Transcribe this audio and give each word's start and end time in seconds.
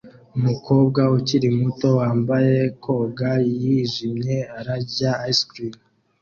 Umukobwa 0.37 1.01
ukiri 1.17 1.47
muto 1.59 1.87
wambaye 1.99 2.57
koga 2.83 3.31
yijimye 3.61 4.37
arya 4.59 5.13
ice 5.31 5.43
cream 5.49 5.75